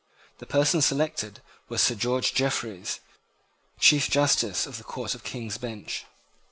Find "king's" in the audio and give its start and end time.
5.23-5.59